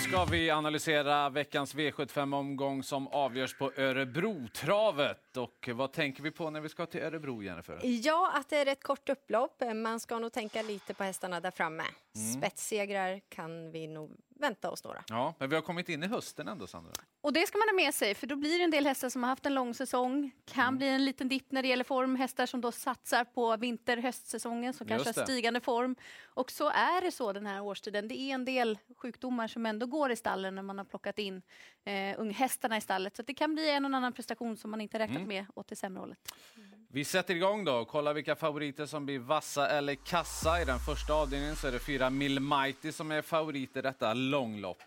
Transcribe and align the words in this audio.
ska 0.00 0.24
vi 0.24 0.50
analysera 0.50 1.30
veckans 1.30 1.74
V75-omgång 1.74 2.82
som 2.82 3.08
avgörs 3.08 3.58
på 3.58 3.72
Örebrotravet. 3.76 5.36
Och 5.36 5.68
vad 5.72 5.92
tänker 5.92 6.22
vi 6.22 6.30
på 6.30 6.50
när 6.50 6.60
vi 6.60 6.68
ska 6.68 6.86
till 6.86 7.00
Örebro, 7.00 7.42
Jennifer? 7.42 7.80
Ja, 7.82 8.32
att 8.34 8.48
det 8.48 8.56
är 8.56 8.66
ett 8.66 8.82
kort 8.82 9.08
upplopp. 9.08 9.62
Man 9.74 10.00
ska 10.00 10.18
nog 10.18 10.32
tänka 10.32 10.62
lite 10.62 10.94
på 10.94 11.04
hästarna 11.04 11.40
där 11.40 11.50
framme. 11.50 11.84
Mm. 12.16 12.32
Spetssegrar 12.32 13.20
kan 13.28 13.70
vi 13.70 13.86
nog 13.86 14.10
vänta 14.40 14.70
oss 14.70 14.84
några. 14.84 15.04
Ja, 15.08 15.34
men 15.38 15.48
vi 15.48 15.54
har 15.54 15.62
kommit 15.62 15.88
in 15.88 16.02
i 16.02 16.06
hösten 16.06 16.48
ändå, 16.48 16.66
Sandra. 16.66 16.92
Och 17.20 17.32
det 17.32 17.46
ska 17.46 17.58
man 17.58 17.68
ha 17.68 17.74
med 17.74 17.94
sig, 17.94 18.14
för 18.14 18.26
då 18.26 18.36
blir 18.36 18.58
det 18.58 18.64
en 18.64 18.70
del 18.70 18.86
hästar 18.86 19.08
som 19.08 19.22
har 19.22 19.30
haft 19.30 19.46
en 19.46 19.54
lång 19.54 19.74
säsong. 19.74 20.30
Kan 20.44 20.64
mm. 20.64 20.78
bli 20.78 20.88
en 20.88 21.04
liten 21.04 21.28
dipp 21.28 21.52
när 21.52 21.62
det 21.62 21.68
gäller 21.68 21.84
form. 21.84 22.16
Hästar 22.16 22.46
som 22.46 22.60
då 22.60 22.72
satsar 22.72 23.24
på 23.24 23.56
vinter-höstsäsongen, 23.56 24.72
som 24.72 24.86
kanske 24.86 25.08
har 25.08 25.24
stigande 25.24 25.60
form. 25.60 25.96
Och 26.24 26.50
så 26.50 26.70
är 26.70 27.00
det 27.00 27.12
så 27.12 27.32
den 27.32 27.46
här 27.46 27.60
årstiden. 27.60 28.08
Det 28.08 28.20
är 28.20 28.34
en 28.34 28.44
del 28.44 28.78
sjukdomar 28.96 29.48
som 29.48 29.66
ändå 29.66 29.86
går 29.86 30.12
i 30.12 30.16
stallen 30.16 30.54
när 30.54 30.62
man 30.62 30.78
har 30.78 30.84
plockat 30.84 31.18
in 31.18 31.42
eh, 31.84 32.20
unghästarna 32.20 32.76
i 32.76 32.80
stallet. 32.80 33.16
Så 33.16 33.22
det 33.22 33.34
kan 33.34 33.54
bli 33.54 33.70
en 33.70 33.84
och 33.84 33.96
annan 33.96 34.12
prestation 34.12 34.56
som 34.56 34.70
man 34.70 34.80
inte 34.80 34.98
räknat 34.98 35.16
mm. 35.16 35.28
med 35.28 35.46
åt 35.54 35.68
det 35.68 35.76
sämre 35.76 36.00
hållet. 36.00 36.18
Mm. 36.56 36.69
Vi 36.92 37.04
sätter 37.04 37.34
igång 37.34 37.64
då 37.64 37.74
och 37.74 37.88
kollar 37.88 38.14
vilka 38.14 38.36
favoriter 38.36 38.86
som 38.86 39.06
blir 39.06 39.18
vassa 39.18 39.68
eller 39.68 39.94
kassa. 39.94 40.62
I 40.62 40.64
den 40.64 40.78
första 40.78 41.14
avdelningen 41.14 41.56
så 41.56 41.68
är 41.68 41.72
det 41.72 41.78
fyra 41.78 42.10
Milmighty 42.10 42.92
som 42.92 43.10
är 43.10 43.22
favorit 43.22 43.76
i 43.76 43.82
detta 43.82 44.14
långlopp. 44.14 44.82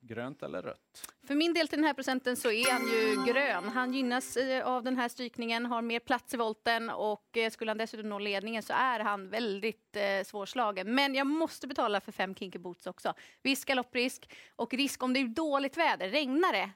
Grönt 0.00 0.42
eller 0.42 0.62
rött? 0.62 1.12
För 1.26 1.34
min 1.34 1.54
del 1.54 1.68
till 1.68 1.78
den 1.78 1.84
här 1.84 1.94
procenten 1.94 2.36
så 2.36 2.50
är 2.50 2.72
han 2.72 2.82
ju 2.82 3.32
grön. 3.32 3.68
Han 3.68 3.94
gynnas 3.94 4.36
eh, 4.36 4.66
av 4.66 4.82
den 4.82 4.96
här 4.96 5.08
strykningen, 5.08 5.66
har 5.66 5.82
mer 5.82 5.98
plats 6.00 6.34
i 6.34 6.36
volten 6.36 6.90
och 6.90 7.36
eh, 7.36 7.50
skulle 7.50 7.70
han 7.70 7.78
dessutom 7.78 8.08
nå 8.08 8.18
ledningen 8.18 8.62
så 8.62 8.72
är 8.72 9.00
han 9.00 9.28
väldigt 9.28 9.96
eh, 9.96 10.24
svårslagen. 10.24 10.94
Men 10.94 11.14
jag 11.14 11.26
måste 11.26 11.66
betala 11.66 12.00
för 12.00 12.12
fem 12.12 12.34
Kinky 12.34 12.58
Boots 12.58 12.86
också. 12.86 13.14
Viss 13.42 13.64
galopprisk 13.64 14.30
och 14.56 14.74
risk 14.74 15.02
om 15.02 15.12
det 15.12 15.20
är 15.20 15.28
dåligt 15.28 15.76
väder, 15.76 16.08
regnar 16.08 16.52
det 16.52 16.70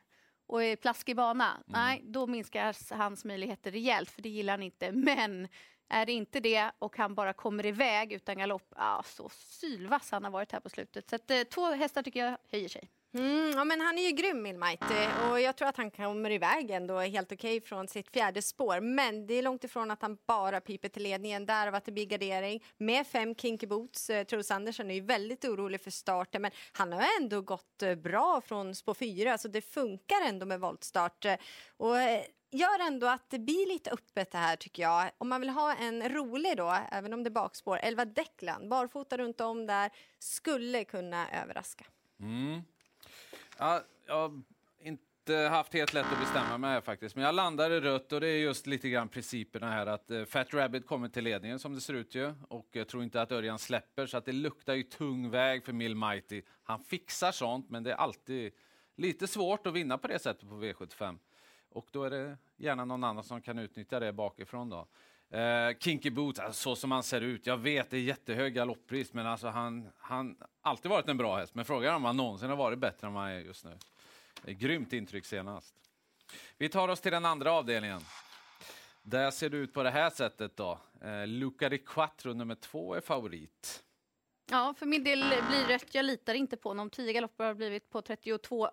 och 0.48 0.62
är 0.62 0.76
plaskig 0.76 1.16
bana, 1.16 1.50
mm. 1.50 1.62
nej, 1.66 2.02
då 2.04 2.26
minskar 2.26 2.94
hans 2.94 3.24
möjligheter 3.24 3.70
rejält, 3.70 4.10
för 4.10 4.22
det 4.22 4.28
gillar 4.28 4.52
han 4.52 4.62
inte. 4.62 4.92
Men 4.92 5.48
är 5.88 6.06
det 6.06 6.12
inte 6.12 6.40
det 6.40 6.70
och 6.78 6.96
han 6.96 7.14
bara 7.14 7.32
kommer 7.32 7.66
iväg 7.66 8.12
utan 8.12 8.38
galopp, 8.38 8.72
ja, 8.76 9.02
så 9.06 9.28
sylvass 9.32 10.10
han 10.10 10.24
har 10.24 10.30
varit 10.30 10.52
här 10.52 10.60
på 10.60 10.68
slutet. 10.68 11.10
Så 11.10 11.16
att, 11.16 11.30
eh, 11.30 11.42
två 11.42 11.66
hästar 11.72 12.02
tycker 12.02 12.20
jag 12.24 12.36
höjer 12.50 12.68
sig. 12.68 12.90
Mm, 13.14 13.50
ja, 13.50 13.64
men 13.64 13.80
han 13.80 13.98
är 13.98 14.02
ju 14.02 14.10
grym, 14.10 14.42
Milmight. 14.42 14.82
Och 15.30 15.40
jag 15.40 15.56
tror 15.56 15.68
att 15.68 15.76
han 15.76 15.90
kommer 15.90 16.30
iväg 16.30 16.70
ändå 16.70 16.98
helt 16.98 17.32
okej 17.32 17.56
okay 17.56 17.68
från 17.68 17.88
sitt 17.88 18.10
fjärde 18.10 18.42
spår. 18.42 18.80
Men 18.80 19.26
det 19.26 19.34
är 19.34 19.42
långt 19.42 19.64
ifrån 19.64 19.90
att 19.90 20.02
han 20.02 20.18
bara 20.26 20.60
piper 20.60 20.88
till 20.88 21.02
ledningen. 21.02 21.46
Där 21.46 21.72
har 21.72 21.82
det 21.84 21.92
blir 21.92 22.06
gardering 22.06 22.64
med 22.76 23.06
fem 23.06 23.34
kinky 23.34 23.66
boots. 23.66 24.10
Eh, 24.10 24.24
Truls 24.24 24.50
Andersen 24.50 24.56
Andersson 24.56 24.90
är 24.90 24.94
ju 24.94 25.00
väldigt 25.00 25.44
orolig 25.44 25.80
för 25.80 25.90
starten, 25.90 26.42
men 26.42 26.50
han 26.72 26.92
har 26.92 27.04
ändå 27.20 27.40
gått 27.40 27.82
eh, 27.82 27.94
bra 27.94 28.40
från 28.40 28.74
spår 28.74 28.94
fyra, 28.94 29.38
så 29.38 29.48
det 29.48 29.60
funkar 29.60 30.20
ändå 30.26 30.46
med 30.46 30.60
voltstart. 30.60 31.24
Eh, 31.24 31.34
och 31.76 31.94
gör 32.50 32.86
ändå 32.86 33.06
att 33.06 33.30
det 33.30 33.38
blir 33.38 33.68
lite 33.68 33.90
öppet 33.90 34.30
det 34.30 34.38
här 34.38 34.56
tycker 34.56 34.82
jag. 34.82 35.10
Om 35.18 35.28
man 35.28 35.40
vill 35.40 35.50
ha 35.50 35.74
en 35.74 36.08
rolig 36.08 36.56
då, 36.56 36.76
även 36.92 37.12
om 37.12 37.24
det 37.24 37.28
är 37.28 37.32
bakspår, 37.32 37.78
Elva 37.82 38.04
Declan, 38.04 38.68
barfota 38.68 39.16
runt 39.16 39.40
om 39.40 39.66
där, 39.66 39.90
skulle 40.18 40.84
kunna 40.84 41.42
överraska. 41.42 41.84
Mm. 42.20 42.62
Ja, 43.60 43.82
jag 44.06 44.14
har 44.14 44.42
inte 44.82 45.34
haft 45.34 45.74
helt 45.74 45.92
lätt 45.94 46.12
att 46.12 46.20
bestämma 46.20 46.58
mig 46.58 46.70
här 46.70 46.80
faktiskt, 46.80 47.16
men 47.16 47.24
jag 47.24 47.34
landar 47.34 47.70
i 47.70 47.80
rött 47.80 48.12
och 48.12 48.20
det 48.20 48.28
är 48.28 48.38
just 48.38 48.66
lite 48.66 48.88
grann 48.88 49.08
principerna 49.08 49.70
här 49.70 49.86
att 49.86 50.10
eh, 50.10 50.24
Fat 50.24 50.54
Rabbit 50.54 50.86
kommer 50.86 51.08
till 51.08 51.24
ledningen 51.24 51.58
som 51.58 51.74
det 51.74 51.80
ser 51.80 51.94
ut 51.94 52.14
ju 52.14 52.34
och 52.48 52.68
jag 52.72 52.88
tror 52.88 53.02
inte 53.02 53.22
att 53.22 53.32
Örjan 53.32 53.58
släpper 53.58 54.06
så 54.06 54.16
att 54.16 54.24
det 54.24 54.32
luktar 54.32 54.74
ju 54.74 54.82
tung 54.82 55.30
väg 55.30 55.64
för 55.64 55.72
Mill 55.72 55.96
Mighty. 55.96 56.42
Han 56.62 56.84
fixar 56.84 57.32
sånt, 57.32 57.70
men 57.70 57.82
det 57.82 57.92
är 57.92 57.96
alltid 57.96 58.52
lite 58.96 59.26
svårt 59.26 59.66
att 59.66 59.72
vinna 59.72 59.98
på 59.98 60.08
det 60.08 60.18
sättet 60.18 60.48
på 60.48 60.64
V75 60.64 61.18
och 61.70 61.88
då 61.90 62.04
är 62.04 62.10
det 62.10 62.36
gärna 62.56 62.84
någon 62.84 63.04
annan 63.04 63.24
som 63.24 63.42
kan 63.42 63.58
utnyttja 63.58 64.00
det 64.00 64.12
bakifrån 64.12 64.68
då. 64.68 64.86
Uh, 65.34 65.78
Kinky 65.78 66.10
Boots, 66.10 66.40
alltså, 66.40 66.62
så 66.62 66.76
som 66.76 66.92
han 66.92 67.02
ser 67.02 67.20
ut. 67.20 67.46
Jag 67.46 67.56
vet, 67.56 67.90
det 67.90 67.96
är 67.96 68.00
jättehög 68.00 68.54
galopppris, 68.54 69.12
men 69.12 69.26
alltså 69.26 69.48
han 69.48 69.90
har 69.98 70.34
alltid 70.60 70.90
varit 70.90 71.08
en 71.08 71.16
bra 71.16 71.36
häst. 71.36 71.54
Men 71.54 71.64
frågan 71.64 71.92
är 71.92 71.96
om 71.96 72.04
han 72.04 72.16
någonsin 72.16 72.48
har 72.50 72.56
varit 72.56 72.78
bättre 72.78 73.06
än 73.06 73.12
vad 73.12 73.22
han 73.22 73.32
är 73.32 73.40
just 73.40 73.64
nu. 73.64 73.78
Det 74.42 74.50
är 74.50 74.54
grymt 74.54 74.92
intryck 74.92 75.24
senast. 75.24 75.74
Vi 76.58 76.68
tar 76.68 76.88
oss 76.88 77.00
till 77.00 77.12
den 77.12 77.24
andra 77.24 77.52
avdelningen. 77.52 78.00
Där 79.02 79.30
ser 79.30 79.50
det 79.50 79.56
ut 79.56 79.74
på 79.74 79.82
det 79.82 79.90
här 79.90 80.10
sättet 80.10 80.56
då. 80.56 80.78
Uh, 81.04 81.26
Luca 81.26 81.68
di 81.68 81.78
Quattro 81.78 82.32
nummer 82.32 82.54
två 82.54 82.94
är 82.94 83.00
favorit. 83.00 83.82
Ja, 84.50 84.74
för 84.78 84.86
min 84.86 85.04
del 85.04 85.24
blir 85.48 85.66
rätt. 85.68 85.94
Jag 85.94 86.04
litar 86.04 86.34
inte 86.34 86.56
på 86.56 86.68
honom. 86.68 86.90
Tio 86.90 87.12
galopper 87.12 87.44
har 87.44 87.54
blivit 87.54 87.90
på 87.90 88.02
32 88.02 88.70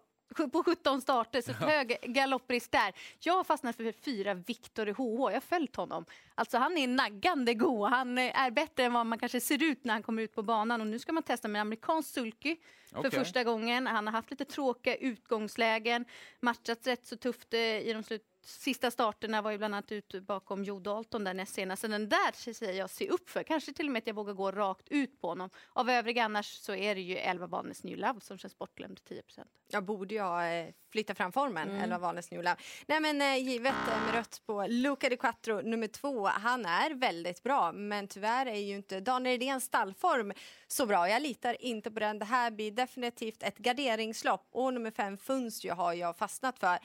på 0.51 0.63
17 0.63 1.01
starter, 1.01 1.41
så 1.41 1.51
hög 1.51 1.97
galopprisk 2.01 2.71
där. 2.71 2.93
Jag 3.19 3.33
har 3.33 3.43
fastnat 3.43 3.75
för 3.75 3.91
fyra 3.91 4.33
Victor 4.33 4.85
HH. 4.85 5.31
Jag 5.31 5.35
har 5.35 5.39
följt 5.39 5.75
honom. 5.75 6.05
Alltså 6.35 6.57
han 6.57 6.77
är 6.77 6.87
naggande 6.87 7.53
god. 7.53 7.89
Han 7.89 8.17
är 8.17 8.51
bättre 8.51 8.83
än 8.83 8.93
vad 8.93 9.05
man 9.05 9.19
kanske 9.19 9.41
ser 9.41 9.63
ut 9.63 9.83
när 9.83 9.93
han 9.93 10.03
kommer 10.03 10.21
ut 10.23 10.35
på 10.35 10.43
banan. 10.43 10.81
Och 10.81 10.87
nu 10.87 10.99
ska 10.99 11.13
man 11.13 11.23
testa 11.23 11.47
med 11.47 11.61
amerikansk 11.61 12.13
sulky 12.13 12.57
för 12.91 12.99
okay. 12.99 13.11
första 13.11 13.43
gången. 13.43 13.87
Han 13.87 14.07
har 14.07 14.11
haft 14.11 14.31
lite 14.31 14.45
tråkiga 14.45 14.95
utgångslägen, 14.95 16.05
matchats 16.39 16.87
rätt 16.87 17.05
så 17.07 17.17
tufft 17.17 17.53
eh, 17.53 17.59
i 17.59 17.93
de 17.93 18.03
slut 18.03 18.34
sista 18.45 18.91
starterna 18.91 19.41
var 19.41 19.51
ju 19.51 19.57
bland 19.57 19.75
annat 19.75 19.91
ute 19.91 20.21
bakom 20.21 20.63
Joe 20.63 20.79
Dalton 20.79 21.23
där 21.23 21.33
näst 21.33 21.53
senast. 21.53 21.81
Så 21.81 21.87
den 21.87 22.09
där 22.09 22.53
säger 22.53 22.73
jag 22.73 22.89
se 22.89 23.09
upp 23.09 23.29
för. 23.29 23.43
Kanske 23.43 23.73
till 23.73 23.85
och 23.85 23.91
med 23.91 23.99
att 23.99 24.07
jag 24.07 24.13
vågar 24.13 24.33
gå 24.33 24.51
rakt 24.51 24.87
ut 24.89 25.21
på 25.21 25.27
honom. 25.27 25.49
Av 25.73 25.89
övriga 25.89 26.23
annars 26.23 26.45
så 26.45 26.75
är 26.75 26.95
det 26.95 27.01
ju 27.01 27.17
11 27.17 27.47
Vannes 27.47 27.83
New 27.83 27.97
Love 27.97 28.21
som 28.21 28.37
känns 28.37 28.57
bortglömd 28.57 28.99
10% 29.09 29.21
Jag 29.67 29.83
borde 29.83 30.15
jag 30.15 30.59
eh, 30.59 30.67
flytta 30.91 31.15
fram 31.15 31.31
formen, 31.31 31.69
mm. 31.69 31.81
11 31.81 31.97
Vannes 31.97 32.31
New 32.31 32.43
Love. 32.43 32.55
Nej 32.87 32.99
men 32.99 33.21
eh, 33.21 33.37
givet 33.37 33.73
eh, 33.91 34.05
med 34.05 34.13
rött 34.13 34.41
på 34.45 34.65
Luca 34.67 35.09
di 35.09 35.17
Quattro 35.17 35.61
nummer 35.61 35.87
två. 35.87 36.25
Han 36.25 36.65
är 36.65 36.93
väldigt 36.93 37.43
bra, 37.43 37.71
men 37.71 38.07
tyvärr 38.07 38.45
är 38.45 38.59
ju 38.59 38.75
inte 38.75 38.99
Daniel 38.99 39.39
Redéns 39.39 39.63
stallform 39.63 40.33
så 40.67 40.85
bra. 40.85 41.09
Jag 41.09 41.21
litar 41.21 41.61
inte 41.61 41.91
på 41.91 41.99
den. 41.99 42.19
Det 42.19 42.25
här 42.25 42.51
blir 42.51 42.71
definitivt 42.71 43.43
ett 43.43 43.57
garderingslopp 43.57 44.47
och 44.51 44.73
nummer 44.73 44.91
fem 44.91 45.17
Funstio 45.17 45.73
har 45.73 45.93
jag 45.93 46.17
fastnat 46.17 46.59
för 46.59 46.79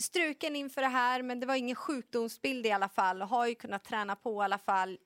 struken 0.00 0.56
inför 0.56 0.80
det 0.80 0.88
här, 0.88 1.22
men 1.22 1.40
det 1.40 1.46
var 1.46 1.54
ingen 1.54 1.76
sjukdomsbild 1.76 2.66
i 2.66 2.70
alla 2.70 2.88
fall. 2.88 3.22
Har 3.22 3.46
ju 3.46 3.54
kunnat 3.54 3.84
träna 3.84 4.16
på 4.16 4.42
i 4.42 4.44
alla 4.44 4.58
fall 4.58 4.98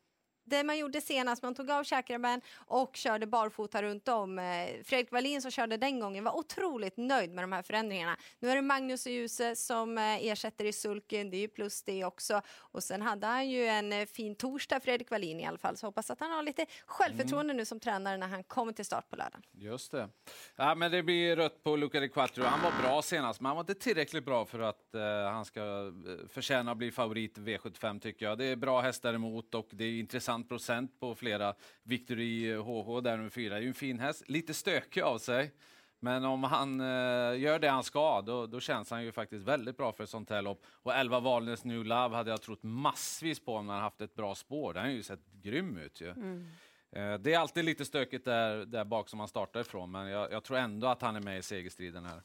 det 0.45 0.65
man 0.65 0.79
gjorde 0.79 1.01
senast, 1.01 1.43
man 1.43 1.55
tog 1.55 1.71
av 1.71 1.85
käkrabben 1.85 2.41
och 2.57 2.97
körde 2.97 3.27
barfota 3.27 3.83
runt 3.83 4.09
om. 4.09 4.39
Eh, 4.39 4.45
Fredrik 4.85 5.13
Wallin 5.13 5.43
som 5.43 5.51
körde 5.51 5.77
den 5.77 6.01
gången 6.01 6.25
var 6.25 6.37
otroligt 6.37 6.97
nöjd 6.97 7.31
med 7.31 7.45
de 7.45 7.53
här 7.53 7.63
förändringarna. 7.63 8.17
Nu 8.39 8.51
är 8.51 8.57
det 8.57 8.63
Magnus 8.63 9.07
Djuse 9.07 9.57
som 9.57 9.99
eh, 9.99 10.27
ersätter 10.27 10.65
i 10.65 10.73
sulken, 10.73 11.31
det 11.31 11.37
är 11.37 11.41
ju 11.41 11.49
plus 11.49 11.83
det 11.83 12.05
också. 12.05 12.43
Och 12.59 12.83
sen 12.83 13.03
hade 13.03 13.27
han 13.27 13.49
ju 13.49 13.67
en 13.67 13.93
eh, 13.93 14.07
fin 14.07 14.35
torsdag, 14.35 14.81
Fredrik 14.81 15.11
Wallin 15.11 15.41
i 15.41 15.47
alla 15.47 15.59
fall, 15.59 15.77
så 15.77 15.87
hoppas 15.87 16.11
att 16.11 16.21
han 16.21 16.31
har 16.31 16.43
lite 16.43 16.67
självförtroende 16.87 17.51
mm. 17.51 17.57
nu 17.57 17.65
som 17.65 17.81
tränare 17.81 18.17
när 18.17 18.29
han 18.29 18.45
kommer 18.45 18.73
till 18.73 18.85
start 18.85 19.11
på 19.11 19.17
lördagen. 19.17 19.43
Just 19.53 19.93
det. 19.93 20.09
Ja, 20.57 20.75
men 20.75 20.91
det 20.91 21.03
blir 21.03 21.37
rött 21.37 21.63
på 21.63 21.77
Luca 21.77 22.01
di 22.01 22.09
Quattro. 22.09 22.45
Han 22.45 22.63
var 22.63 22.73
bra 22.83 23.03
senast, 23.03 23.41
men 23.41 23.47
han 23.47 23.57
var 23.57 23.63
inte 23.63 23.75
tillräckligt 23.75 24.25
bra 24.25 24.45
för 24.45 24.59
att 24.59 24.91
uh, 24.95 25.03
han 25.33 25.45
ska 25.45 25.93
förtjäna 26.29 26.71
att 26.71 26.77
bli 26.77 26.91
favorit 26.91 27.39
V75 27.39 28.01
tycker 28.01 28.27
jag. 28.27 28.39
Det 28.39 28.45
är 28.45 28.57
bra 28.57 28.81
hästar 28.81 29.15
emot 29.15 29.55
och 29.55 29.69
det 29.71 29.85
är 29.85 29.99
intressant 29.99 30.34
intressant 30.41 30.49
procent 30.49 31.01
på 31.01 31.15
flera. 31.15 31.55
Victory 31.83 32.57
HH 32.57 33.01
där 33.03 33.17
nummer 33.17 33.31
fyra 33.31 33.57
är 33.57 33.61
ju 33.61 33.69
en 33.69 33.75
fin 33.75 33.99
häst, 33.99 34.29
lite 34.29 34.55
stökig 34.55 35.01
av 35.01 35.19
sig. 35.19 35.53
Men 36.01 36.25
om 36.25 36.45
han 36.45 36.81
eh, 36.81 37.41
gör 37.41 37.59
det 37.59 37.69
han 37.69 37.85
ska, 37.85 38.23
då, 38.23 38.47
då, 38.47 38.61
känns 38.61 38.91
han 38.91 39.05
ju 39.05 39.13
faktiskt 39.13 39.45
väldigt 39.45 39.77
bra 39.77 39.93
för 39.93 40.05
ett 40.05 40.11
sånt 40.11 40.31
här 40.31 40.43
lopp. 40.43 40.67
Och 40.67 40.95
11 40.95 41.21
Valnes 41.21 41.65
New 41.65 41.85
Love 41.85 42.17
hade 42.17 42.31
jag 42.31 42.43
trott 42.43 42.63
massvis 42.63 43.45
på 43.45 43.55
om 43.55 43.69
han 43.69 43.81
haft 43.81 44.01
ett 44.01 44.15
bra 44.15 44.35
spår. 44.35 44.75
Den 44.75 44.83
har 44.85 44.91
ju 44.91 45.03
sett 45.03 45.27
grym 45.43 45.77
ut 45.77 46.01
ju. 46.01 46.11
Mm. 46.11 46.47
Eh, 46.93 47.15
det 47.15 47.35
är 47.35 47.39
alltid 47.39 47.65
lite 47.65 47.85
stökigt 47.85 48.25
där, 48.25 48.67
där 48.67 48.85
bak 48.85 49.09
som 49.09 49.19
han 49.19 49.29
startar 49.29 49.61
ifrån, 49.61 49.91
men 49.91 50.09
jag, 50.09 50.33
jag 50.33 50.45
tror 50.45 50.59
ändå 50.59 50.87
att 50.87 51.03
han 51.03 51.17
är 51.17 51.21
med 51.21 51.39
i 51.39 51.43
segerstriden 51.43 52.05
här. 52.05 52.23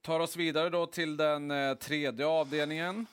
Tar 0.00 0.20
oss 0.20 0.36
vidare 0.36 0.70
då 0.70 0.86
till 0.86 1.16
den 1.16 1.50
eh, 1.50 1.74
tredje 1.74 2.26
avdelningen. 2.26 3.06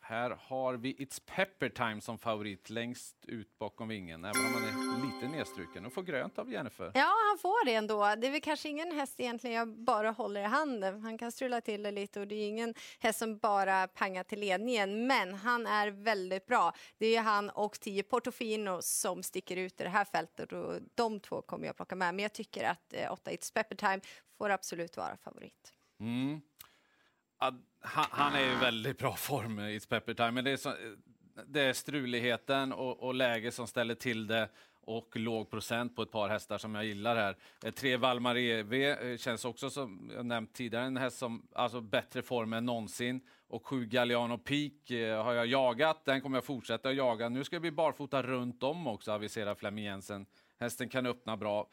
Här 0.00 0.38
har 0.40 0.74
vi 0.74 0.94
It's 0.94 1.22
Pepper 1.26 1.68
Time 1.68 2.00
som 2.00 2.18
favorit 2.18 2.70
längst 2.70 3.16
ut 3.26 3.58
bakom 3.58 3.88
vingen, 3.88 4.24
även 4.24 4.46
om 4.46 4.52
han 4.54 4.64
är 4.64 5.06
lite 5.06 5.36
nedstruken. 5.36 5.86
Och 5.86 5.92
får 5.92 6.02
grönt 6.02 6.38
av 6.38 6.52
Jennifer. 6.52 6.90
Ja, 6.94 7.14
han 7.28 7.38
får 7.38 7.64
det 7.64 7.74
ändå. 7.74 8.14
Det 8.18 8.26
är 8.26 8.30
väl 8.30 8.40
kanske 8.40 8.68
ingen 8.68 8.92
häst 8.92 9.20
egentligen 9.20 9.56
jag 9.56 9.68
bara 9.68 10.10
håller 10.10 10.40
i 10.40 10.44
handen. 10.44 11.00
Han 11.00 11.18
kan 11.18 11.32
strula 11.32 11.60
till 11.60 11.82
det 11.82 11.90
lite 11.90 12.20
och 12.20 12.26
det 12.26 12.34
är 12.34 12.48
ingen 12.48 12.74
häst 12.98 13.18
som 13.18 13.38
bara 13.38 13.88
pangar 13.88 14.24
till 14.24 14.40
ledningen. 14.40 15.06
Men 15.06 15.34
han 15.34 15.66
är 15.66 15.90
väldigt 15.90 16.46
bra. 16.46 16.72
Det 16.98 17.16
är 17.16 17.22
han 17.22 17.50
och 17.50 17.80
10 17.80 18.02
Portofino 18.02 18.82
som 18.82 19.22
sticker 19.22 19.56
ut 19.56 19.80
i 19.80 19.84
det 19.84 19.90
här 19.90 20.04
fältet 20.04 20.52
och 20.52 20.80
de 20.94 21.20
två 21.20 21.42
kommer 21.42 21.66
jag 21.66 21.76
plocka 21.76 21.94
med. 21.96 22.14
Men 22.14 22.22
jag 22.22 22.32
tycker 22.32 22.64
att 22.64 22.94
8 23.10 23.30
eh, 23.30 23.34
It's 23.34 23.54
Pepper 23.54 23.76
Time 23.76 24.00
får 24.38 24.50
absolut 24.50 24.96
vara 24.96 25.16
favorit. 25.16 25.72
Mm 26.00 26.40
han, 27.80 28.06
han, 28.10 28.34
är 28.34 28.52
i 28.52 28.54
väldigt 28.54 28.98
bra 28.98 29.16
form 29.16 29.60
i 29.60 29.80
Pepper 29.88 30.14
Time, 30.14 30.30
men 30.30 30.44
det 30.44 30.50
är, 30.50 30.56
så, 30.56 30.74
det 31.46 31.60
är 31.60 31.72
struligheten 31.72 32.72
och, 32.72 33.02
och 33.02 33.14
läge 33.14 33.52
som 33.52 33.66
ställer 33.66 33.94
till 33.94 34.26
det. 34.26 34.48
och 34.84 35.16
låg 35.16 35.50
procent 35.50 35.96
på 35.96 36.02
ett 36.02 36.10
par 36.10 36.28
hästar 36.28 36.58
som 36.58 36.74
jag 36.74 36.84
gillar 36.84 37.16
här. 37.16 37.36
Eh, 37.64 37.72
tre 37.72 37.96
Valmar 37.96 38.36
EV 38.36 38.72
eh, 38.72 39.16
känns 39.16 39.44
också 39.44 39.70
som 39.70 40.10
jag 40.14 40.26
nämnt 40.26 40.54
tidigare 40.54 40.84
en 40.84 40.96
häst 40.96 41.18
som 41.18 41.48
alltså 41.52 41.80
bättre 41.80 42.22
form 42.22 42.52
än 42.52 42.66
någonsin 42.66 43.20
och 43.48 43.66
sju 43.66 43.86
Galliano 43.86 44.38
Peak 44.38 44.90
eh, 44.90 45.24
har 45.24 45.32
jag 45.32 45.46
jagat. 45.46 46.04
Den 46.04 46.20
kommer 46.20 46.36
jag 46.36 46.44
fortsätta 46.44 46.92
jaga. 46.92 47.28
Nu 47.28 47.44
ska 47.44 47.58
vi 47.58 47.70
barfota 47.70 48.22
runt 48.22 48.62
om 48.62 48.86
också 48.86 49.12
aviserar 49.12 49.54
Flemming 49.54 49.84
Jensen. 49.84 50.26
Hästen 50.58 50.88
kan 50.88 51.06
öppna 51.06 51.36
bra. 51.36 51.68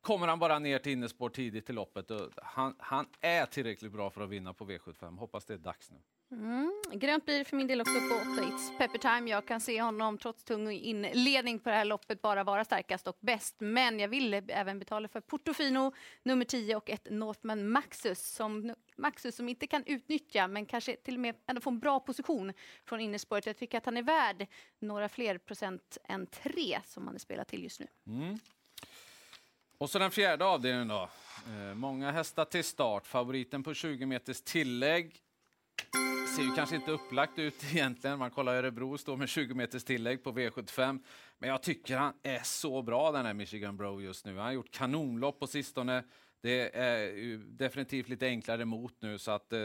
Kommer 0.00 0.26
han 0.26 0.38
bara 0.38 0.58
ner 0.58 0.78
till 0.78 0.92
innespår 0.92 1.28
tidigt 1.28 1.70
i 1.70 1.72
loppet, 1.72 2.10
han, 2.42 2.74
han 2.78 3.06
är 3.20 3.46
tillräckligt 3.46 3.92
bra 3.92 4.10
för 4.10 4.20
att 4.20 4.30
vinna 4.30 4.54
på 4.54 4.64
V75. 4.64 5.18
Hoppas 5.18 5.44
det 5.44 5.54
är 5.54 5.58
dags 5.58 5.90
nu. 5.90 5.98
Mm. 6.32 6.82
Grönt 6.92 7.24
blir 7.24 7.44
för 7.44 7.56
min 7.56 7.66
del 7.66 7.80
också 7.80 7.94
på 7.94 8.14
8 8.14 8.42
It's 8.42 8.78
Pepper 8.78 8.98
Time. 8.98 9.30
Jag 9.30 9.46
kan 9.46 9.60
se 9.60 9.82
honom 9.82 10.18
trots 10.18 10.44
tung 10.44 10.70
inledning 10.70 11.58
på 11.58 11.68
det 11.68 11.76
här 11.76 11.84
loppet 11.84 12.22
bara 12.22 12.44
vara 12.44 12.64
starkast 12.64 13.06
och 13.06 13.16
bäst. 13.20 13.56
Men 13.58 14.00
jag 14.00 14.08
vill 14.08 14.34
även 14.48 14.78
betala 14.78 15.08
för 15.08 15.20
Portofino 15.20 15.92
nummer 16.22 16.44
10 16.44 16.76
och 16.76 16.90
ett 16.90 17.10
Northman 17.10 17.68
Maxus 17.68 18.34
som, 18.34 18.74
Maxus 18.96 19.36
som 19.36 19.48
inte 19.48 19.66
kan 19.66 19.84
utnyttja 19.86 20.48
men 20.48 20.66
kanske 20.66 20.96
till 20.96 21.14
och 21.14 21.20
med 21.20 21.34
ändå 21.46 21.60
få 21.60 21.70
en 21.70 21.78
bra 21.78 22.00
position 22.00 22.52
från 22.84 23.00
innerspåret. 23.00 23.46
Jag 23.46 23.56
tycker 23.56 23.78
att 23.78 23.86
han 23.86 23.96
är 23.96 24.02
värd 24.02 24.46
några 24.78 25.08
fler 25.08 25.38
procent 25.38 25.98
än 26.04 26.26
tre 26.26 26.78
som 26.84 27.06
han 27.06 27.14
är 27.14 27.18
spelat 27.18 27.48
till 27.48 27.62
just 27.62 27.80
nu. 27.80 27.86
Mm. 28.06 28.38
Och 29.80 29.90
så 29.90 29.98
den 29.98 30.10
fjärde 30.10 30.44
avdelningen 30.44 30.88
då. 30.88 31.08
Eh, 31.46 31.74
många 31.74 32.10
hästar 32.10 32.44
till 32.44 32.64
start. 32.64 33.06
Favoriten 33.06 33.62
på 33.62 33.74
20 33.74 34.06
meters 34.06 34.42
tillägg 34.42 35.22
ser 36.36 36.42
ju 36.42 36.54
kanske 36.56 36.76
inte 36.76 36.90
upplagt 36.90 37.38
ut 37.38 37.64
egentligen. 37.72 38.18
Man 38.18 38.30
kollar 38.30 38.54
Örebro 38.54 38.98
står 38.98 39.16
med 39.16 39.28
20 39.28 39.54
meters 39.54 39.84
tillägg 39.84 40.24
på 40.24 40.32
V75. 40.32 41.00
Men 41.38 41.50
jag 41.50 41.62
tycker 41.62 41.96
han 41.96 42.12
är 42.22 42.40
så 42.42 42.82
bra 42.82 43.12
den 43.12 43.26
här 43.26 43.34
Michigan 43.34 43.76
Bro 43.76 44.00
just 44.00 44.24
nu. 44.24 44.36
Han 44.36 44.44
har 44.44 44.52
gjort 44.52 44.70
kanonlopp 44.70 45.38
på 45.38 45.46
sistone. 45.46 46.04
Det 46.42 46.76
är 46.76 47.36
definitivt 47.38 48.08
lite 48.08 48.26
enklare 48.26 48.64
mot 48.64 48.94
nu 49.00 49.18
så 49.18 49.30
att 49.30 49.52
eh, 49.52 49.60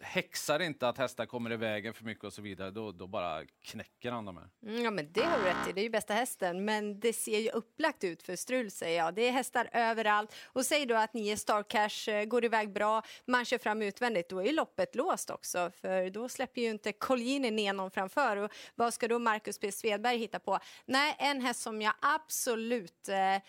häxar 0.00 0.60
inte 0.60 0.88
att 0.88 0.98
hästar 0.98 1.26
kommer 1.26 1.52
i 1.52 1.56
vägen 1.56 1.94
för 1.94 2.04
mycket 2.04 2.24
och 2.24 2.32
så 2.32 2.42
vidare, 2.42 2.70
då, 2.70 2.92
då 2.92 3.06
bara 3.06 3.44
knäcker 3.64 4.12
han 4.12 4.24
dem. 4.24 4.36
här. 4.36 4.70
Mm, 4.70 4.84
ja, 4.84 4.90
men 4.90 5.12
det 5.12 5.22
har 5.22 5.38
du 5.38 5.44
rätt 5.44 5.68
i. 5.68 5.72
Det 5.72 5.80
är 5.80 5.82
ju 5.82 5.90
bästa 5.90 6.14
hästen, 6.14 6.64
men 6.64 7.00
det 7.00 7.12
ser 7.12 7.38
ju 7.38 7.50
upplagt 7.50 8.04
ut 8.04 8.22
för 8.22 8.36
strul 8.36 8.70
säger 8.70 8.98
jag. 8.98 9.14
Det 9.14 9.28
är 9.28 9.32
hästar 9.32 9.68
överallt 9.72 10.34
och 10.44 10.66
säg 10.66 10.86
då 10.86 10.94
att 10.94 11.14
nio 11.14 11.36
Star 11.36 11.62
Cash 11.62 12.12
eh, 12.12 12.24
går 12.24 12.44
iväg 12.44 12.72
bra, 12.72 13.02
man 13.24 13.44
kör 13.44 13.58
fram 13.58 13.82
utvändigt, 13.82 14.28
då 14.28 14.38
är 14.38 14.44
ju 14.44 14.52
loppet 14.52 14.94
låst 14.94 15.30
också, 15.30 15.70
för 15.80 16.10
då 16.10 16.28
släpper 16.28 16.60
ju 16.60 16.70
inte 16.70 16.92
Colgjini 16.92 17.50
ner 17.50 17.72
någon 17.72 17.90
framför 17.90 18.36
och 18.36 18.50
vad 18.74 18.94
ska 18.94 19.08
då 19.08 19.18
Marcus 19.18 19.58
P 19.58 19.72
Svedberg 19.72 20.18
hitta 20.18 20.38
på? 20.38 20.58
Nej, 20.84 21.16
en 21.18 21.40
häst 21.40 21.60
som 21.60 21.82
jag 21.82 21.94
absolut 22.00 23.08
eh, 23.08 23.42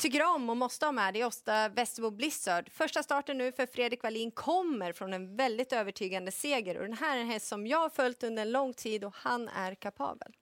tycker 0.00 0.22
om 0.22 0.50
och 0.50 0.56
måste 0.56 0.86
ha 0.86 0.92
med 0.92 1.14
det 1.14 1.20
är 1.20 1.26
Åsta 1.26 1.68
Västerbo 1.68 2.10
Blizzard. 2.10 2.70
Första 2.72 3.02
starten 3.02 3.38
nu 3.38 3.52
för 3.52 3.66
Fredrik 3.66 4.02
Wallin 4.02 4.30
kommer 4.30 4.92
från 4.92 5.12
en 5.12 5.36
väldigt 5.36 5.72
övertygande 5.72 6.32
seger 6.32 6.76
och 6.76 6.82
den 6.82 6.96
här 6.96 7.16
är 7.16 7.20
en 7.20 7.26
häst 7.26 7.46
som 7.46 7.66
jag 7.66 7.78
har 7.78 7.88
följt 7.88 8.22
under 8.22 8.42
en 8.42 8.52
lång 8.52 8.74
tid 8.74 9.04
och 9.04 9.14
han 9.14 9.48
är 9.48 9.74
kapabel. 9.74 10.32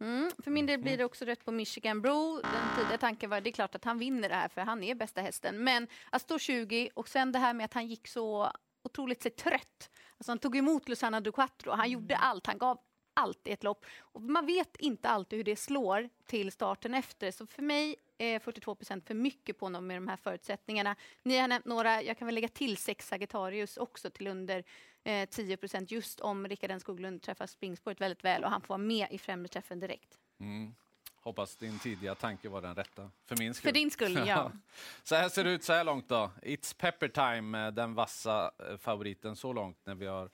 Mm, 0.00 0.30
för 0.44 0.50
min 0.50 0.66
del 0.66 0.80
blir 0.80 0.98
det 0.98 1.04
också 1.04 1.24
rätt 1.24 1.44
på 1.44 1.52
Michigan 1.52 2.02
Bro. 2.02 2.40
Den 2.42 2.76
tidiga 2.76 2.98
tanken 2.98 3.30
var 3.30 3.40
det 3.40 3.50
är 3.50 3.52
klart 3.52 3.74
att 3.74 3.84
han 3.84 3.98
vinner 3.98 4.28
det 4.28 4.34
här 4.34 4.48
för 4.48 4.60
han 4.60 4.82
är 4.82 4.94
bästa 4.94 5.20
hästen. 5.20 5.64
Men 5.64 5.86
att 6.10 6.22
stå 6.22 6.38
20 6.38 6.90
och 6.94 7.08
sen 7.08 7.32
det 7.32 7.38
här 7.38 7.54
med 7.54 7.64
att 7.64 7.74
han 7.74 7.86
gick 7.86 8.08
så 8.08 8.52
otroligt 8.84 9.22
sig 9.22 9.30
trött. 9.30 9.90
Alltså 10.18 10.30
han 10.30 10.38
tog 10.38 10.56
emot 10.56 10.88
Luciana 10.88 11.20
Duquatro, 11.20 11.70
han 11.70 11.90
gjorde 11.90 12.14
mm. 12.14 12.26
allt, 12.28 12.46
han 12.46 12.58
gav 12.58 12.78
allt 13.14 13.46
i 13.46 13.52
ett 13.52 13.64
lopp. 13.64 13.84
Och 13.98 14.22
man 14.22 14.46
vet 14.46 14.76
inte 14.76 15.08
alltid 15.08 15.36
hur 15.36 15.44
det 15.44 15.56
slår 15.56 16.08
till 16.26 16.52
starten 16.52 16.94
efter. 16.94 17.30
Så 17.30 17.46
för 17.46 17.62
mig 17.62 17.96
42 18.20 18.74
procent 18.74 19.06
för 19.06 19.14
mycket 19.14 19.58
på 19.58 19.66
honom 19.66 19.86
med 19.86 19.96
de 19.96 20.08
här 20.08 20.16
förutsättningarna. 20.16 20.96
Ni 21.22 21.38
har 21.38 21.48
nämnt 21.48 21.64
några, 21.64 22.02
jag 22.02 22.18
kan 22.18 22.26
väl 22.26 22.34
lägga 22.34 22.48
till 22.48 22.76
sex 22.76 23.08
Sagittarius 23.08 23.76
också 23.76 24.10
till 24.10 24.26
under 24.26 24.64
eh, 25.04 25.28
10 25.28 25.56
procent 25.56 25.90
just 25.90 26.20
om 26.20 26.48
Rickard 26.48 26.80
Skoglund 26.80 27.22
träffar 27.22 27.46
springspåret 27.46 28.00
väldigt 28.00 28.24
väl 28.24 28.44
och 28.44 28.50
han 28.50 28.60
får 28.60 28.68
vara 28.68 28.78
med 28.78 29.06
i 29.10 29.18
främre 29.18 29.48
träffen 29.48 29.80
direkt. 29.80 30.18
Mm. 30.40 30.74
Hoppas 31.22 31.56
din 31.56 31.78
tidiga 31.78 32.14
tanke 32.14 32.48
var 32.48 32.62
den 32.62 32.74
rätta. 32.74 33.10
För 33.26 33.36
min 33.36 33.54
skull. 33.54 33.68
För 33.68 33.74
din 33.74 33.90
skull, 33.90 34.22
ja. 34.26 34.52
så 35.02 35.14
här 35.14 35.28
ser 35.28 35.44
det 35.44 35.50
ut 35.50 35.64
så 35.64 35.72
här 35.72 35.84
långt 35.84 36.08
då. 36.08 36.30
It's 36.42 36.76
Pepper 36.76 37.08
Time, 37.08 37.70
den 37.70 37.94
vassa 37.94 38.50
eh, 38.70 38.76
favoriten 38.76 39.36
så 39.36 39.52
långt 39.52 39.78
när 39.84 39.94
vi 39.94 40.06
har 40.06 40.30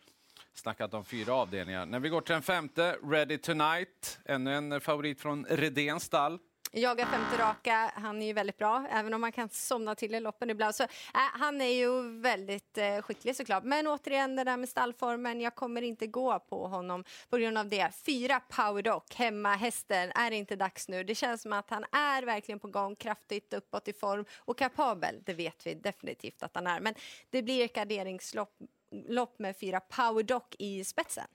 snackat 0.55 0.95
om 0.95 1.05
fyra 1.05 1.35
avdelningar. 1.35 1.87
När 1.87 2.01
vi 2.01 2.09
går 2.09 2.21
till 2.21 2.33
den 2.33 2.43
femte, 2.43 2.99
Ready 3.03 3.39
Tonight, 3.39 4.19
ännu 4.25 4.55
en 4.55 4.81
favorit 4.81 5.21
från 5.21 5.45
Redéns 5.45 6.05
stall. 6.05 6.39
Jagar 6.73 7.07
femte 7.07 7.43
raka, 7.43 7.93
han 7.95 8.23
är 8.23 8.27
ju 8.27 8.33
väldigt 8.33 8.57
bra, 8.57 8.87
även 8.91 9.15
om 9.15 9.21
man 9.21 9.33
kan 9.33 9.49
somna 9.49 9.95
till 9.95 10.15
i 10.15 10.21
loppen 10.21 10.51
ibland. 10.51 10.75
Så, 10.75 10.83
äh, 10.83 10.89
han 11.13 11.61
är 11.61 11.71
ju 11.71 12.21
väldigt 12.21 12.79
eh, 12.79 13.03
skicklig 13.03 13.37
såklart. 13.37 13.65
Men 13.65 13.87
återigen, 13.87 14.37
det 14.37 14.45
där 14.45 14.57
med 14.57 14.69
stallformen, 14.69 15.41
jag 15.41 15.55
kommer 15.55 15.83
inte 15.83 16.07
gå 16.07 16.39
på 16.39 16.67
honom 16.67 17.05
på 17.29 17.37
grund 17.37 17.59
av 17.59 17.69
det. 17.69 17.91
Fyra 18.07 18.41
powerdock, 18.41 19.15
hemma 19.15 19.55
hästen, 19.55 20.13
är 20.15 20.31
det 20.31 20.37
inte 20.37 20.57
dags 20.57 20.89
nu? 20.89 21.05
Det 21.05 21.15
känns 21.15 21.43
som 21.43 21.53
att 21.53 21.71
han 21.71 21.85
är 21.93 22.23
verkligen 22.23 22.59
på 22.59 22.69
gång, 22.69 22.97
kraftigt 22.97 23.53
uppåt 23.53 23.89
i 23.89 23.93
form 23.93 24.25
och 24.37 24.59
kapabel. 24.59 25.23
Det 25.25 25.35
vet 25.35 25.67
vi 25.67 25.75
definitivt 25.75 26.43
att 26.43 26.55
han 26.55 26.67
är. 26.67 26.81
Men 26.81 26.95
det 27.31 27.43
blir 27.43 27.65
ett 27.65 27.73
garderingslopp 27.73 28.59
lopp 28.91 29.39
med 29.39 29.57
fyra 29.57 29.81
powerdock 29.81 30.55
i 30.59 30.85
spetsen. 30.85 31.27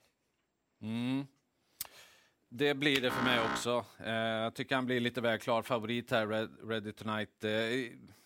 Mm. 0.82 1.26
Det 2.54 2.74
blir 2.74 3.00
det 3.00 3.10
för 3.10 3.24
mig 3.24 3.40
också. 3.52 3.84
Eh, 3.98 4.14
jag 4.14 4.54
tycker 4.54 4.74
han 4.74 4.86
blir 4.86 5.00
lite 5.00 5.20
väl 5.20 5.38
klar 5.38 5.62
favorit 5.62 6.10
här, 6.10 6.26
Red, 6.26 6.50
Ready 6.68 6.92
Tonight. 6.92 7.44
Eh, 7.44 7.50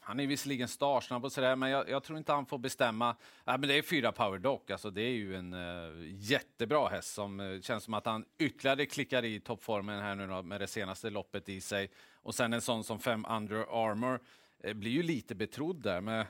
han 0.00 0.20
är 0.20 0.26
visserligen 0.26 0.68
startsnabb 0.68 1.24
och 1.24 1.32
sådär, 1.32 1.56
men 1.56 1.70
jag, 1.70 1.88
jag, 1.88 2.02
tror 2.02 2.18
inte 2.18 2.32
han 2.32 2.46
får 2.46 2.58
bestämma. 2.58 3.08
Eh, 3.10 3.58
men 3.58 3.60
det 3.60 3.78
är 3.78 3.82
fyra 3.82 4.12
power 4.12 4.38
dock, 4.38 4.70
alltså 4.70 4.90
det 4.90 5.02
är 5.02 5.10
ju 5.10 5.36
en 5.36 5.52
eh, 5.52 6.14
jättebra 6.14 6.88
häst 6.88 7.14
som 7.14 7.40
eh, 7.40 7.60
känns 7.60 7.84
som 7.84 7.94
att 7.94 8.06
han 8.06 8.24
ytterligare 8.38 8.86
klickar 8.86 9.24
i 9.24 9.40
toppformen 9.40 10.00
här 10.00 10.14
nu 10.14 10.26
då, 10.26 10.42
med 10.42 10.60
det 10.60 10.66
senaste 10.66 11.10
loppet 11.10 11.48
i 11.48 11.60
sig. 11.60 11.90
Och 12.14 12.34
sen 12.34 12.52
en 12.52 12.60
sån 12.60 12.84
som 12.84 12.98
fem 12.98 13.26
Under 13.30 13.56
Armour 13.86 14.20
eh, 14.62 14.74
blir 14.74 14.90
ju 14.90 15.02
lite 15.02 15.34
betrodd 15.34 15.82
där 15.82 16.00
med 16.00 16.26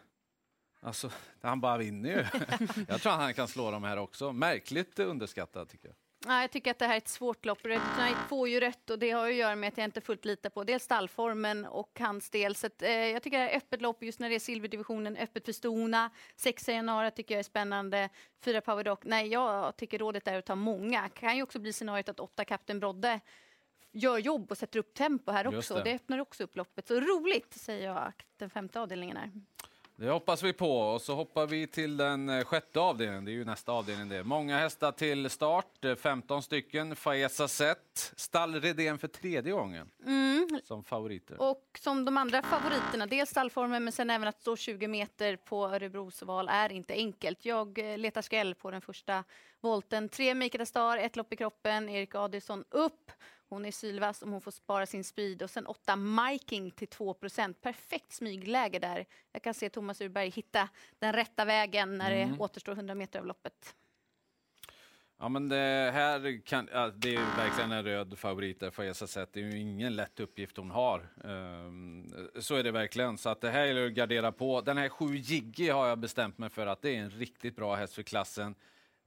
Alltså, 0.81 1.11
han 1.41 1.61
bara 1.61 1.79
vinner 1.79 2.11
ju. 2.11 2.25
jag 2.89 3.01
tror 3.01 3.13
han 3.13 3.35
kan 3.35 3.49
slå 3.49 3.71
de 3.71 3.85
här 3.85 3.97
också. 3.97 4.33
Märkligt 4.33 4.99
underskattad 4.99 5.69
tycker 5.69 5.89
jag. 5.89 5.97
Ja, 6.29 6.41
jag 6.41 6.51
tycker 6.51 6.71
att 6.71 6.79
det 6.79 6.87
här 6.87 6.93
är 6.93 6.99
ett 6.99 7.09
svårt 7.09 7.45
lopp. 7.45 7.67
Red 7.67 7.81
Knight 7.95 8.17
får 8.29 8.49
ju 8.49 8.61
rätt 8.61 8.91
och 8.91 8.99
det 8.99 9.11
har 9.11 9.29
att 9.29 9.35
göra 9.35 9.57
med 9.57 9.69
att 9.69 9.79
jag 9.79 9.85
inte 9.85 10.01
fullt 10.01 10.25
litar 10.25 10.51
på 10.51 10.65
dels 10.65 10.83
stallformen 10.83 11.65
och 11.65 12.01
hans 12.01 12.31
del. 12.31 12.55
Så 12.55 12.67
att, 12.67 12.83
eh, 12.83 12.91
jag 12.91 13.23
tycker 13.23 13.39
det 13.39 13.45
här 13.45 13.51
är 13.51 13.57
öppet 13.57 13.83
lopp 13.83 14.03
just 14.03 14.21
när 14.21 14.29
det 14.29 14.35
är 14.35 14.41
silverdivisionen, 14.41 15.17
öppet 15.17 15.45
för 15.45 15.53
Stona. 15.53 16.11
Sexa 16.37 16.73
januari 16.73 17.11
tycker 17.11 17.35
jag 17.35 17.39
är 17.39 17.43
spännande. 17.43 18.09
Fyra 18.41 18.61
power 18.61 18.85
dock. 18.85 19.05
Nej, 19.05 19.29
jag 19.29 19.77
tycker 19.77 19.99
rådet 19.99 20.29
är 20.29 20.39
att 20.39 20.47
ta 20.47 20.55
många. 20.55 21.09
Kan 21.09 21.37
ju 21.37 21.43
också 21.43 21.59
bli 21.59 21.73
scenariot 21.73 22.09
att 22.09 22.21
åtta 22.21 22.45
Kapten 22.45 22.81
Brodde 22.81 23.21
gör 23.93 24.19
jobb 24.19 24.51
och 24.51 24.59
sätter 24.59 24.79
upp 24.79 24.95
tempo 24.95 25.33
här 25.33 25.57
också. 25.57 25.75
Det. 25.75 25.83
det 25.83 25.95
öppnar 25.95 26.19
också 26.19 26.45
upp 26.45 26.57
loppet. 26.57 26.89
Så 26.89 27.01
roligt 27.01 27.55
säger 27.55 27.89
jag 27.89 28.13
den 28.37 28.51
femte 28.51 28.81
avdelningen 28.81 29.17
är. 29.17 29.31
Det 29.99 30.11
hoppas 30.11 30.43
vi 30.43 30.53
på. 30.53 30.79
Och 30.79 31.03
så 31.03 31.15
hoppar 31.15 31.47
vi 31.47 31.67
till 31.67 31.97
den 31.97 32.29
eh, 32.29 32.45
sjätte 32.45 32.81
avdelningen. 32.81 33.25
Det 33.25 33.31
är 33.31 33.33
ju 33.33 33.45
nästa 33.45 33.73
avdelning 33.73 34.09
det. 34.09 34.25
Många 34.25 34.59
hästar 34.59 34.93
till 34.93 35.31
start, 35.31 35.85
15 35.99 36.37
eh, 36.37 36.41
stycken. 36.41 36.97
Faesa 36.97 37.49
Zet, 37.49 38.13
stall 38.17 38.61
Redén 38.61 38.99
för 38.99 39.09
tredje 39.09 39.53
gången 39.53 39.91
mm. 40.07 40.61
som 40.65 40.85
favoriter. 40.85 41.43
Och 41.43 41.79
som 41.79 42.05
de 42.05 42.17
andra 42.17 42.43
favoriterna, 42.43 43.07
dels 43.07 43.31
stallformen 43.31 43.85
men 43.85 43.93
sen 43.93 44.11
även 44.11 44.29
att 44.29 44.41
stå 44.41 44.57
20 44.57 44.89
meter 44.89 45.37
på 45.37 45.67
Örebros 45.67 46.23
val 46.23 46.49
är 46.49 46.73
inte 46.73 46.95
enkelt. 46.95 47.45
Jag 47.45 47.79
eh, 47.79 47.99
letar 47.99 48.23
skräll 48.23 48.55
på 48.55 48.71
den 48.71 48.81
första 48.81 49.25
volten. 49.61 50.09
Tre 50.09 50.35
Mikael 50.35 50.67
Star, 50.67 50.99
ett 50.99 51.17
lopp 51.17 51.33
i 51.33 51.37
kroppen, 51.37 51.89
Erik 51.89 52.15
Adilsson 52.15 52.65
upp 52.71 53.11
hon 53.49 53.65
är 53.65 53.73
sylvass 53.73 54.23
om 54.23 54.33
hon 54.33 54.41
får 54.41 54.51
spara 54.51 54.87
sin 54.87 55.05
speed 55.05 55.43
och 55.43 55.51
sen 55.51 55.67
8 55.67 55.97
Miking 55.97 56.71
till 56.71 56.89
2% 56.89 57.53
Perfekt 57.53 58.13
smygläge 58.13 58.79
där. 58.79 59.07
Jag 59.33 59.43
kan 59.43 59.55
se 59.55 59.69
Thomas 59.69 60.01
Urberg 60.01 60.31
hitta 60.31 60.69
den 60.99 61.13
rätta 61.13 61.45
vägen 61.45 61.99
när 61.99 62.13
mm. 62.13 62.31
det 62.31 62.43
återstår 62.43 62.73
100 62.73 62.95
meter 62.95 63.19
av 63.19 63.27
loppet. 63.27 63.75
Ja, 65.19 65.29
men 65.29 65.49
det 65.49 65.91
här 65.95 66.41
kan, 66.45 66.69
ja, 66.73 66.89
det 66.89 67.15
är 67.15 67.37
verkligen 67.37 67.73
en 67.73 67.85
röd 67.85 68.19
favorit 68.19 68.61
där 68.61 68.71
för 68.71 69.07
sätt. 69.07 69.29
Det 69.33 69.41
är 69.41 69.45
ju 69.45 69.61
ingen 69.61 69.97
lätt 69.97 70.21
uppgift 70.21 70.57
hon 70.57 70.71
har. 70.71 71.09
Um, 71.25 72.15
så 72.41 72.55
är 72.55 72.63
det 72.63 72.71
verkligen. 72.71 73.19
Så 73.19 73.29
att 73.29 73.41
det 73.41 73.51
här 73.51 73.65
gäller 73.65 73.87
att 73.87 73.93
gardera 73.93 74.33
på. 74.33 74.61
Den 74.61 74.79
här 74.79 74.89
7 74.89 75.17
Jiggy 75.17 75.69
har 75.69 75.87
jag 75.87 75.99
bestämt 75.99 76.39
mig 76.39 76.51
för 76.51 76.67
att 76.67 76.83
det 76.83 76.97
är 76.97 77.01
en 77.01 77.11
riktigt 77.11 77.57
bra 77.57 77.75
häst 77.75 77.95
för 77.95 78.03
klassen. 78.03 78.55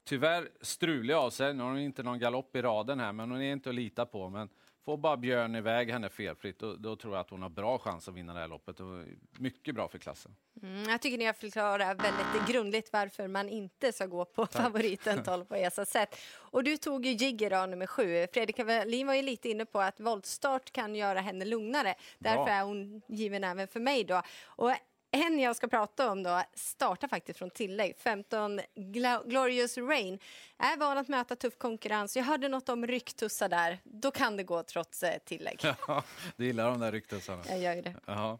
Tyvärr 0.09 0.49
strulig 0.61 1.13
av 1.13 1.29
sig. 1.29 1.53
Nu 1.53 1.63
har 1.63 1.69
hon 1.69 1.79
inte 1.79 2.03
någon 2.03 2.19
galopp 2.19 2.55
i 2.55 2.61
raden 2.61 2.99
här, 2.99 3.13
men 3.13 3.31
hon 3.31 3.41
är 3.41 3.51
inte 3.51 3.69
att 3.69 3.75
lita 3.75 4.05
på. 4.05 4.29
Men 4.29 4.49
Får 4.89 4.97
bara 4.97 5.17
Björn 5.17 5.55
iväg 5.55 5.91
henne 5.91 6.09
felfritt, 6.09 6.59
då, 6.59 6.75
då 6.75 6.95
tror 6.95 7.13
jag 7.13 7.21
att 7.21 7.29
hon 7.29 7.41
har 7.41 7.49
bra 7.49 7.79
chans 7.79 8.07
att 8.07 8.13
vinna 8.13 8.33
det 8.33 8.39
här 8.39 8.47
loppet. 8.47 8.79
Och 8.79 8.85
mycket 9.31 9.75
bra 9.75 9.87
för 9.87 9.97
klassen. 9.97 10.35
Mm, 10.61 10.89
jag 10.89 11.01
tycker 11.01 11.17
ni 11.17 11.25
har 11.25 11.33
förklarat 11.33 12.03
väldigt 12.03 12.47
grundligt 12.47 12.93
varför 12.93 13.27
man 13.27 13.49
inte 13.49 13.91
ska 13.91 14.05
gå 14.05 14.25
på 14.25 14.45
favoriten 14.45 15.23
12 15.25 15.45
på 15.45 15.55
Esa 15.55 15.85
sätt. 15.85 16.15
Och 16.35 16.63
du 16.63 16.77
tog 16.77 17.05
ju 17.05 17.11
Jigger 17.11 17.67
nummer 17.67 17.87
sju. 17.87 18.27
Fredrik 18.33 18.59
Wallin 18.59 19.07
var 19.07 19.13
ju 19.13 19.21
lite 19.21 19.49
inne 19.49 19.65
på 19.65 19.79
att 19.79 19.99
voltstart 19.99 20.71
kan 20.71 20.95
göra 20.95 21.19
henne 21.19 21.45
lugnare. 21.45 21.95
Därför 22.19 22.43
Bra. 22.43 22.53
är 22.53 22.63
hon 22.63 23.01
given 23.07 23.43
även 23.43 23.67
för 23.67 23.79
mig 23.79 24.03
då. 24.03 24.21
Och 24.45 24.71
en 25.11 25.39
jag 25.39 25.55
ska 25.55 25.67
prata 25.67 26.11
om 26.11 26.23
då 26.23 26.43
startar 26.53 27.07
faktiskt 27.07 27.39
från 27.39 27.49
tillägg. 27.49 27.95
15 27.97 28.59
Gla- 28.75 29.29
Glorious 29.29 29.77
Rain 29.77 30.19
är 30.57 30.77
van 30.77 30.97
att 30.97 31.07
möta 31.07 31.35
tuff 31.35 31.57
konkurrens. 31.57 32.17
Jag 32.17 32.23
hörde 32.23 32.47
något 32.49 32.69
om 32.69 32.87
rycktussar 32.87 33.49
där. 33.49 33.79
Då 33.83 34.11
kan 34.11 34.37
det 34.37 34.43
gå 34.43 34.63
trots 34.63 35.03
eh, 35.03 35.17
tillägg. 35.25 35.59
Ja, 35.87 36.03
du 36.35 36.45
gillar 36.45 36.69
de 36.69 36.79
där 36.79 36.91
ryktesarna. 36.91 37.43
Jag 37.49 37.59
gör 37.59 37.73
ju 37.73 37.81
det. 37.81 37.95
Jaha. 38.05 38.37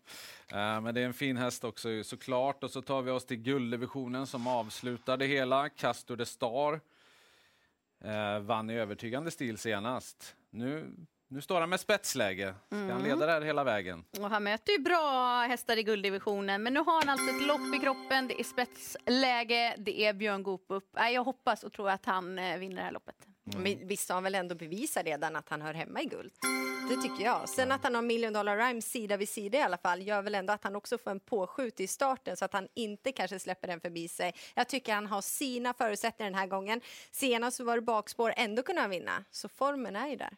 Eh, 0.52 0.82
men 0.82 0.96
det 0.96 1.02
är 1.02 1.06
en 1.06 1.14
fin 1.14 1.38
häst 1.38 1.64
också 1.64 2.04
såklart. 2.04 2.64
Och 2.64 2.72
så 2.72 2.82
tar 2.82 3.02
vi 3.02 3.12
oss 3.12 3.26
till 3.26 3.38
gulddivisionen 3.38 4.28
som 4.28 4.48
avslutar 4.48 5.18
det 5.18 5.26
hela. 5.26 5.70
Castor 5.70 6.16
de 6.16 6.26
Star 6.26 6.80
eh, 8.04 8.40
vann 8.40 8.70
i 8.70 8.74
övertygande 8.74 9.32
stil 9.32 9.58
senast. 9.58 10.36
Nu, 10.50 10.96
nu 11.31 11.41
står 11.41 11.59
han 11.59 11.69
med 11.69 11.79
spetsläge. 11.79 12.55
Ska 12.67 12.77
han 12.77 13.03
leda 13.03 13.25
där 13.25 13.41
hela 13.41 13.63
vägen? 13.63 14.05
Och 14.19 14.29
han 14.29 14.43
möter 14.43 14.71
ju 14.71 14.79
bra 14.79 15.41
hästar 15.50 15.77
i 15.77 15.83
gulddivisionen, 15.83 16.63
men 16.63 16.74
nu 16.74 16.79
har 16.79 17.00
han 17.00 17.09
alltså 17.09 17.29
ett 17.29 17.48
lopp 17.48 17.75
i 17.75 17.79
kroppen, 17.79 18.27
det 18.27 18.39
är 18.39 18.43
spetsläge, 18.43 19.75
det 19.77 20.05
är 20.05 20.13
Björn 20.13 20.43
Goop 20.43 20.65
upp. 20.67 20.89
Jag 20.95 21.24
hoppas 21.24 21.63
och 21.63 21.74
tror 21.74 21.89
att 21.89 22.05
han 22.05 22.39
eh, 22.39 22.57
vinner 22.57 22.75
det 22.75 22.81
här 22.81 22.91
loppet. 22.91 23.15
Men 23.43 23.88
visst 23.88 24.09
har 24.09 24.13
han 24.13 24.24
väl 24.24 24.36
ändå 24.36 24.55
bevisat 24.55 25.05
redan 25.05 25.36
att 25.36 25.50
han 25.50 25.62
hör 25.62 25.74
hemma 25.74 26.01
i 26.01 26.05
guld? 26.05 26.31
Det 26.89 26.95
tycker 26.95 27.25
jag. 27.25 27.50
Sen 27.50 27.71
att 27.71 27.83
han 27.83 27.95
har 27.95 28.01
Million 28.01 28.33
Dollar 28.33 28.57
Rhyme 28.57 28.81
sida 28.81 29.17
vid 29.17 29.29
sida 29.29 29.57
i 29.57 29.62
alla 29.62 29.77
fall 29.77 30.01
gör 30.01 30.21
väl 30.21 30.36
ändå 30.36 30.53
att 30.53 30.63
han 30.63 30.75
också 30.75 30.98
får 30.98 31.12
en 31.12 31.19
påskjut 31.19 31.79
i 31.79 31.88
starten 31.88 32.38
så 32.38 32.45
att 32.45 32.53
han 32.53 32.67
inte 32.74 33.12
kanske 33.12 33.39
släpper 33.39 33.67
den 33.67 33.81
förbi 33.81 34.07
sig. 34.07 34.33
Jag 34.55 34.67
tycker 34.67 34.93
han 34.93 35.07
har 35.07 35.21
sina 35.21 35.74
förutsättningar 35.74 36.31
den 36.31 36.39
här 36.39 36.48
gången. 36.48 36.81
Senast 37.12 37.57
så 37.57 37.63
var 37.63 37.75
det 37.75 37.81
bakspår, 37.81 38.33
ändå 38.38 38.63
kunde 38.63 38.81
han 38.81 38.89
vinna. 38.89 39.24
Så 39.31 39.50
formen 39.50 39.95
är 39.95 40.07
ju 40.07 40.15
där. 40.15 40.38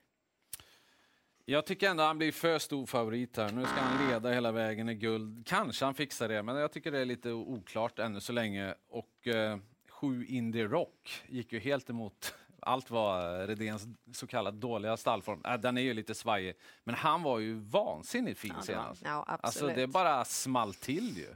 Jag 1.51 1.65
tycker 1.65 1.89
ändå 1.89 2.03
han 2.03 2.17
blir 2.17 2.31
för 2.31 2.60
stor 2.60 2.86
favorit 2.86 3.38
här. 3.38 3.51
Nu 3.51 3.65
ska 3.65 3.74
han 3.79 4.08
leda 4.10 4.31
hela 4.31 4.51
vägen 4.51 4.89
i 4.89 4.96
guld. 4.96 5.48
Kanske 5.48 5.86
han 5.86 5.93
fixar 5.93 6.29
det, 6.29 6.43
men 6.43 6.55
jag 6.55 6.72
tycker 6.72 6.91
det 6.91 7.00
är 7.00 7.05
lite 7.05 7.31
oklart 7.31 8.00
ännu 8.00 8.20
så 8.20 8.34
länge. 8.34 8.75
Och 8.89 9.27
eh, 9.27 9.58
sju 9.89 10.25
Indie 10.25 10.67
Rock 10.67 11.24
gick 11.27 11.53
ju 11.53 11.60
helt 11.60 11.89
emot 11.89 12.34
allt 12.60 12.89
vad 12.89 13.48
Redéns 13.50 13.88
så 14.13 14.27
kallad 14.27 14.53
dåliga 14.53 14.98
stallform. 14.98 15.41
Äh, 15.46 15.58
den 15.58 15.77
är 15.77 15.81
ju 15.81 15.93
lite 15.93 16.15
svajig, 16.15 16.55
men 16.84 16.96
han 16.96 17.24
var 17.24 17.39
ju 17.39 17.53
vansinnigt 17.53 18.39
fin 18.39 18.53
Ja, 18.55 18.62
senast. 18.62 19.01
ja, 19.05 19.25
absolut. 19.27 19.43
alltså 19.72 19.81
det 19.81 19.88
bara 19.88 20.25
small 20.25 20.74
till 20.74 21.17
ju. 21.17 21.36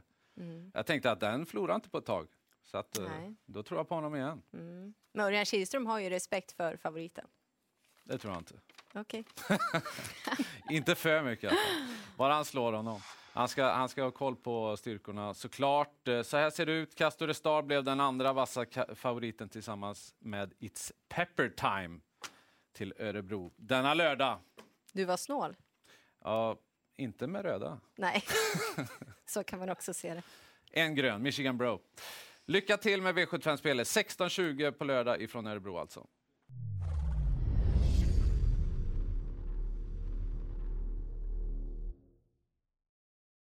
Jag 0.73 0.85
tänkte 0.85 1.11
att 1.11 1.19
den 1.19 1.45
förlorade 1.45 1.75
inte 1.75 1.89
på 1.89 1.97
ett 1.97 2.05
tag. 2.05 2.27
Så 2.63 2.77
att, 2.77 2.97
eh, 2.97 3.03
Nej. 3.03 3.35
då 3.45 3.63
tror 3.63 3.79
jag 3.79 3.89
på 3.89 3.95
honom 3.95 4.15
igen. 4.15 4.41
Men 4.51 5.25
Örjan 5.25 5.45
Kihlström 5.45 5.85
har 5.85 5.99
ju 5.99 6.09
respekt 6.09 6.51
för 6.51 6.77
favoriten. 6.77 7.27
Det 8.03 8.17
tror 8.17 8.33
jag 8.33 8.41
inte. 8.41 8.55
Okej. 8.95 9.25
Inte 10.69 10.95
för 10.95 11.21
mycket. 11.23 11.53
Bara 12.17 12.33
han 12.33 12.45
slår 12.45 12.73
honom. 12.73 13.01
Han 13.33 13.47
ska, 13.47 13.63
han 13.65 13.89
ska 13.89 14.03
ha 14.03 14.11
koll 14.11 14.35
på 14.35 14.77
styrkorna 14.77 15.33
såklart. 15.33 16.07
Eh, 16.07 16.21
Så 16.21 16.37
här 16.37 16.49
ser 16.49 16.65
det 16.65 16.71
ut. 16.71 16.95
Castor 16.95 17.33
Star 17.33 17.61
blev 17.61 17.83
den 17.83 17.99
andra 17.99 18.33
vassa 18.33 18.65
favoriten 18.95 19.49
tillsammans 19.49 20.13
med 20.19 20.53
It's 20.59 20.91
Pepper 21.09 21.49
Time 21.49 21.99
till 22.73 22.93
Örebro 22.99 23.53
denna 23.55 23.93
lördag. 23.93 24.39
Du 24.93 25.05
var 25.05 25.17
snål. 25.17 25.55
Ja, 26.23 26.57
inte 26.97 27.27
med 27.27 27.41
röda. 27.45 27.79
Nej, 27.95 28.23
så 29.25 29.43
kan 29.43 29.59
man 29.59 29.69
också 29.69 29.93
se 29.93 30.13
det. 30.13 30.21
En 30.71 30.95
grön, 30.95 31.21
Michigan 31.21 31.57
Bro. 31.57 31.81
Lycka 32.45 32.77
till 32.77 33.01
med 33.01 33.15
V75-spelet. 33.17 33.87
16.20 33.87 34.71
på 34.71 34.83
lördag 34.83 35.21
ifrån 35.21 35.47
Örebro 35.47 35.77
alltså. 35.77 36.07